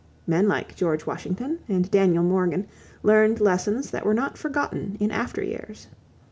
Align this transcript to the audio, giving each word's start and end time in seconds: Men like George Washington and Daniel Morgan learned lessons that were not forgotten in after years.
Men 0.25 0.47
like 0.47 0.75
George 0.75 1.05
Washington 1.05 1.59
and 1.67 1.91
Daniel 1.91 2.23
Morgan 2.23 2.65
learned 3.03 3.39
lessons 3.39 3.91
that 3.91 4.03
were 4.03 4.15
not 4.15 4.35
forgotten 4.35 4.97
in 4.99 5.11
after 5.11 5.43
years. 5.43 5.89